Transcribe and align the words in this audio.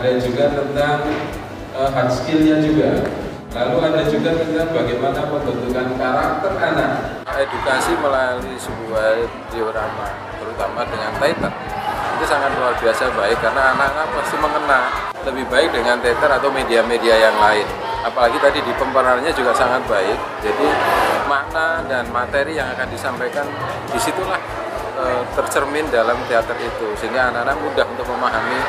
ada 0.00 0.16
juga 0.16 0.48
tentang 0.48 1.04
uh, 1.76 1.88
hard 1.92 2.08
skillnya 2.08 2.56
juga. 2.64 3.04
Lalu 3.52 3.76
ada 3.84 4.02
juga 4.08 4.32
tentang 4.32 4.72
bagaimana 4.72 5.20
pembentukan 5.28 5.86
karakter 6.00 6.52
anak. 6.56 6.90
Edukasi 7.28 7.92
melalui 8.00 8.56
sebuah 8.56 9.28
diorama 9.52 10.08
terutama 10.40 10.80
dengan 10.88 11.12
Titan. 11.20 11.52
Itu 12.16 12.24
sangat 12.24 12.52
luar 12.56 12.72
biasa 12.80 13.12
baik 13.12 13.38
karena 13.44 13.62
anak-anak 13.76 14.08
pasti 14.16 14.36
mengenal 14.40 14.82
lebih 15.28 15.44
baik 15.52 15.68
dengan 15.72 15.96
teater 16.00 16.30
atau 16.32 16.48
media-media 16.48 17.16
yang 17.20 17.36
lain. 17.36 17.68
Apalagi 18.00 18.40
tadi 18.40 18.64
di 18.64 18.72
pemeranannya 18.80 19.32
juga 19.36 19.52
sangat 19.52 19.84
baik. 19.84 20.16
Jadi 20.40 20.68
makna 21.28 21.84
dan 21.84 22.08
materi 22.08 22.56
yang 22.56 22.72
akan 22.72 22.88
disampaikan 22.88 23.44
di 23.92 24.00
situlah 24.00 24.40
e, 24.96 25.04
tercermin 25.36 25.84
dalam 25.92 26.16
teater 26.24 26.56
itu. 26.56 26.88
Sehingga 26.96 27.28
anak-anak 27.28 27.56
mudah 27.60 27.84
untuk 27.88 28.08
memahami 28.08 28.59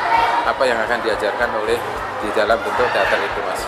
apa 0.62 0.70
yang 0.70 0.86
akan 0.86 1.02
diajarkan 1.02 1.50
oleh 1.58 1.74
di 2.22 2.30
dalam 2.38 2.54
bentuk 2.54 2.86
teater 2.94 3.18
itu 3.18 3.40
mas? 3.42 3.60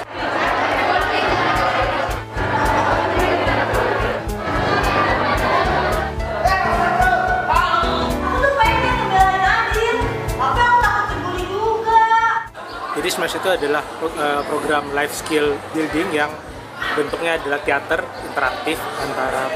Jadi 12.94 13.08
Smash 13.10 13.42
itu 13.42 13.48
adalah 13.50 13.82
uh, 13.98 14.46
program 14.46 14.94
life 14.94 15.10
skill 15.18 15.58
building 15.74 16.14
yang 16.14 16.30
bentuknya 16.94 17.42
adalah 17.42 17.58
teater 17.66 18.06
interaktif 18.22 18.78
antara 19.02 19.50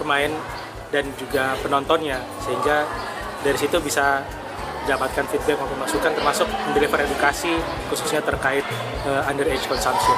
pemain 0.00 0.32
dan 0.88 1.04
juga 1.20 1.52
penontonnya. 1.60 2.16
Sehingga 2.40 2.88
dari 3.44 3.60
situ 3.60 3.76
bisa 3.84 4.24
dapatkan 4.84 5.24
feedback 5.32 5.56
maupun 5.60 5.80
masukan 5.80 6.12
termasuk 6.12 6.48
mendeliver 6.68 7.00
edukasi 7.02 7.56
khususnya 7.88 8.20
terkait 8.20 8.64
uh, 9.08 9.24
underage 9.28 9.64
consumption. 9.64 10.16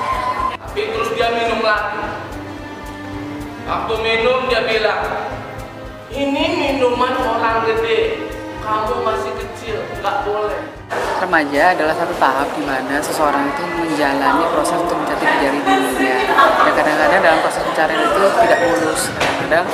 Terus 0.75 1.09
dia 1.17 1.33
minum 1.33 1.64
lagi. 1.64 2.05
Waktu 3.67 3.94
minum 3.98 4.47
dia 4.47 4.62
bilang, 4.62 5.03
ini 6.14 6.44
minuman 6.55 7.19
orang 7.19 7.67
gede, 7.67 8.31
kamu 8.62 9.03
masih 9.03 9.33
kecil, 9.42 9.83
nggak 9.98 10.22
boleh. 10.22 10.61
Remaja 11.19 11.75
adalah 11.75 11.94
satu 11.98 12.14
tahap 12.22 12.47
di 12.55 12.62
mana 12.62 13.03
seseorang 13.03 13.50
itu 13.50 13.62
menjalani 13.67 14.44
proses 14.55 14.78
untuk 14.78 14.94
menjadi 15.03 15.25
jari 15.42 15.61
dirinya. 15.67 16.17
Dan 16.62 16.72
kadang-kadang 16.78 17.20
dalam 17.27 17.39
proses 17.42 17.62
pencarian 17.67 18.00
itu 18.06 18.22
tidak 18.47 18.60
mulus. 18.71 19.03
Kadang 19.43 19.66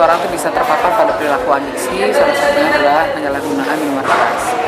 seseorang 0.00 0.16
itu 0.24 0.32
bisa 0.32 0.48
terpapar 0.48 0.96
pada 0.96 1.12
perilaku 1.12 1.60
adiksi, 1.60 2.08
salah 2.16 2.32
satunya 2.32 2.72
adalah 2.72 3.04
penyalahgunaan 3.12 3.76
minuman 3.84 4.00
keras. 4.08 4.59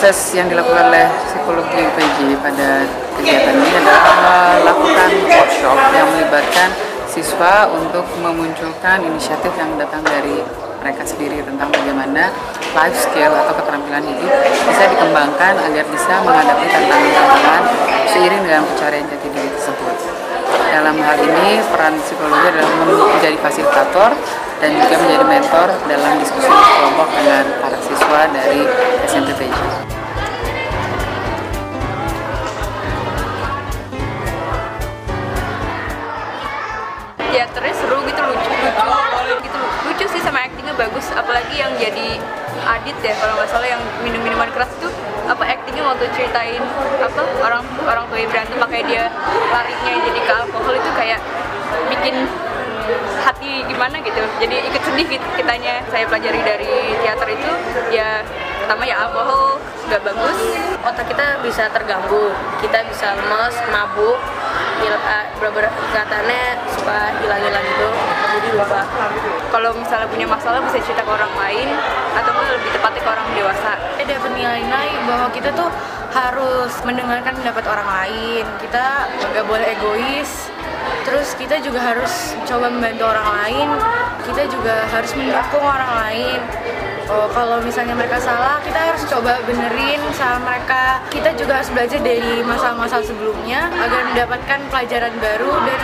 Proses 0.00 0.32
yang 0.32 0.48
dilakukan 0.48 0.88
oleh 0.88 1.12
psikologi 1.28 1.76
UPJ 1.76 2.32
pada 2.40 2.88
kegiatan 3.20 3.52
ini 3.52 3.68
adalah 3.84 4.00
melakukan 4.64 5.08
workshop 5.28 5.76
yang 5.92 6.08
melibatkan 6.16 6.72
siswa 7.04 7.68
untuk 7.68 8.08
memunculkan 8.16 9.04
inisiatif 9.04 9.52
yang 9.60 9.76
datang 9.76 10.00
dari 10.00 10.40
mereka 10.80 11.04
sendiri 11.04 11.44
tentang 11.44 11.68
bagaimana 11.68 12.32
life 12.72 12.96
skill 12.96 13.28
atau 13.28 13.52
keterampilan 13.60 14.00
hidup 14.08 14.32
bisa 14.72 14.88
dikembangkan 14.88 15.68
agar 15.68 15.84
bisa 15.92 16.14
menghadapi 16.24 16.64
tantangan-tantangan 16.64 17.62
seiring 18.08 18.40
dengan 18.40 18.64
pencarian 18.72 19.04
jati 19.04 19.28
diri 19.36 19.52
tersebut. 19.52 19.96
Dalam 20.48 20.96
hal 20.96 21.18
ini, 21.20 21.60
peran 21.68 22.00
psikologi 22.00 22.48
adalah 22.48 22.72
menjadi 22.88 23.36
fasilitator 23.36 24.16
dan 24.64 24.70
juga 24.80 24.96
menjadi 24.96 25.24
mentor 25.28 25.68
dalam 25.84 26.12
diskusi 26.16 26.48
kelompok 26.48 27.08
dengan 27.20 27.44
para 27.60 27.78
siswa 27.84 28.20
dari 28.32 28.64
SMP 29.04 29.36
PJ. 29.36 29.89
Apalagi 41.14 41.54
yang 41.58 41.72
jadi 41.78 42.20
Adit 42.60 42.98
ya 43.00 43.14
kalau 43.16 43.40
nggak 43.40 43.48
salah 43.48 43.68
yang 43.72 43.80
minum 44.04 44.20
minuman 44.20 44.50
keras 44.52 44.68
itu 44.76 44.90
apa 45.24 45.42
aktingnya 45.46 45.86
waktu 45.86 46.04
ceritain 46.12 46.60
apa 46.98 47.22
orang 47.40 47.62
orang 47.86 48.04
tua 48.10 48.20
berantem 48.26 48.58
makanya 48.58 48.84
dia 48.90 49.04
larinya 49.54 49.94
jadi 50.10 50.20
ke 50.20 50.32
alkohol 50.34 50.74
itu 50.76 50.90
kayak 50.98 51.20
bikin 51.88 52.26
hati 53.22 53.62
gimana 53.70 54.02
gitu. 54.02 54.18
Jadi 54.42 54.56
ikut 54.66 54.82
sedih 54.82 55.06
gitu 55.06 55.26
kitanya 55.38 55.78
saya 55.88 56.04
pelajari 56.10 56.40
dari 56.42 56.74
teater 57.00 57.28
itu 57.32 57.50
ya 57.94 58.20
pertama 58.66 58.82
ya 58.86 58.96
alkohol 59.06 59.62
nggak 59.90 60.02
bagus 60.06 60.38
otak 60.86 61.06
kita 61.10 61.26
bisa 61.42 61.66
terganggu 61.74 62.30
kita 62.62 62.86
bisa 62.86 63.18
lemes 63.18 63.54
mabuk 63.70 64.18
beberapa 65.42 65.70
katanya 65.90 66.54
suka 66.70 67.10
hilang-hilang 67.18 67.64
gitu 67.64 67.89
jadi 68.60 68.76
lupa 68.76 68.82
kalau 69.48 69.70
misalnya 69.72 70.08
punya 70.12 70.26
masalah 70.28 70.60
bisa 70.68 70.78
cerita 70.84 71.00
ke 71.00 71.10
orang 71.10 71.32
lain 71.40 71.68
atau 72.12 72.32
lebih 72.36 72.70
tepatnya 72.76 73.00
ke 73.00 73.10
orang 73.10 73.28
dewasa. 73.32 73.72
Ada 73.96 74.14
nilai-nilai 74.30 74.90
bahwa 75.08 75.28
kita 75.32 75.48
tuh 75.56 75.68
harus 76.10 76.72
mendengarkan 76.84 77.32
pendapat 77.40 77.64
orang 77.66 77.88
lain. 77.88 78.44
Kita 78.60 78.84
nggak 79.32 79.46
boleh 79.46 79.66
egois. 79.78 80.50
Terus 81.06 81.32
kita 81.36 81.60
juga 81.60 81.80
harus 81.80 82.36
coba 82.44 82.68
membantu 82.68 83.04
orang 83.08 83.28
lain. 83.44 83.68
Kita 84.28 84.42
juga 84.50 84.84
harus 84.90 85.10
mendukung 85.16 85.64
orang 85.64 85.92
lain. 86.08 86.40
Oh, 87.10 87.26
kalau 87.34 87.58
misalnya 87.58 87.98
mereka 87.98 88.22
salah 88.22 88.62
kita 88.62 88.89
coba 89.10 89.42
benerin 89.42 89.98
sama 90.14 90.38
mereka 90.46 91.02
kita 91.10 91.34
juga 91.34 91.58
harus 91.58 91.70
belajar 91.74 91.98
dari 91.98 92.46
masa-masa 92.46 93.02
sebelumnya 93.02 93.66
agar 93.66 94.06
mendapatkan 94.14 94.60
pelajaran 94.70 95.10
baru 95.18 95.50
dan 95.66 95.80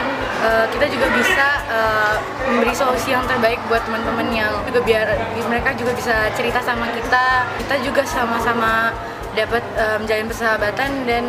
uh, 0.47 0.66
kita 0.70 0.87
juga 0.87 1.10
bisa 1.10 1.47
uh, 1.66 2.16
memberi 2.47 2.71
solusi 2.71 3.10
yang 3.10 3.27
terbaik 3.27 3.59
buat 3.66 3.83
teman-teman 3.83 4.30
yang 4.30 4.54
juga 4.71 4.78
biar 4.86 5.06
mereka 5.51 5.74
juga 5.74 5.91
bisa 5.98 6.30
cerita 6.39 6.62
sama 6.62 6.86
kita 6.95 7.51
kita 7.66 7.74
juga 7.83 8.06
sama-sama 8.06 8.95
dapat 9.34 9.62
uh, 9.74 9.98
menjalin 9.98 10.30
persahabatan 10.30 10.91
dan 11.04 11.24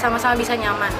sama-sama 0.00 0.32
uh, 0.32 0.40
bisa 0.40 0.56
nyaman. 0.56 0.90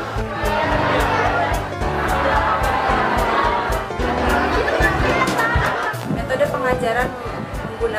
Metode 6.12 6.44
pengajaran 6.52 7.08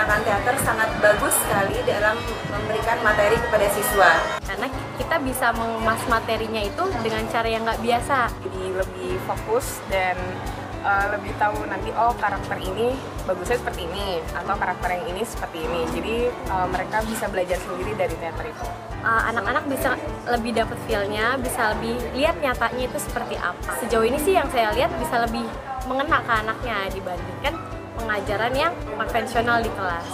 menggunakan 0.04 0.28
teater 0.28 0.56
sangat 0.68 0.90
bagus 1.00 1.32
sekali 1.48 1.80
dalam 1.88 2.20
memberikan 2.52 3.00
materi 3.08 3.40
kepada 3.40 3.68
siswa. 3.72 4.12
Karena 4.44 4.68
kita 5.00 5.16
bisa 5.24 5.48
mengemas 5.56 6.02
materinya 6.12 6.60
itu 6.60 6.84
dengan 7.00 7.24
cara 7.32 7.48
yang 7.48 7.64
nggak 7.64 7.80
biasa. 7.80 8.28
Jadi 8.44 8.64
lebih 8.84 9.16
fokus 9.24 9.80
dan 9.88 10.20
uh, 10.84 11.08
lebih 11.16 11.32
tahu 11.40 11.56
nanti 11.72 11.96
oh 11.96 12.12
karakter 12.20 12.60
ini 12.60 12.92
bagusnya 13.24 13.64
seperti 13.64 13.88
ini 13.88 14.20
atau 14.36 14.60
karakter 14.60 14.92
yang 14.92 15.08
ini 15.16 15.24
seperti 15.24 15.64
ini. 15.64 15.82
Jadi 15.96 16.16
uh, 16.52 16.68
mereka 16.68 17.00
bisa 17.08 17.32
belajar 17.32 17.64
sendiri 17.64 17.96
dari 17.96 18.16
teater 18.20 18.44
itu. 18.44 18.68
Anak-anak 19.08 19.64
uh, 19.64 19.70
bisa 19.72 19.90
lebih 20.28 20.52
dapat 20.52 20.76
feel-nya, 20.84 21.40
bisa 21.40 21.80
lebih 21.80 21.96
lihat 22.12 22.36
nyatanya 22.44 22.92
itu 22.92 23.00
seperti 23.00 23.40
apa. 23.40 23.80
Sejauh 23.80 24.04
ini 24.04 24.20
sih 24.20 24.36
yang 24.36 24.52
saya 24.52 24.76
lihat 24.76 24.92
bisa 25.00 25.16
lebih 25.24 25.48
mengena 25.88 26.20
ke 26.20 26.34
anaknya 26.44 26.92
dibandingkan 26.92 27.56
pengajaran 27.98 28.54
yang 28.56 28.74
konvensional 28.98 29.62
di 29.62 29.72
kelas. 29.74 30.08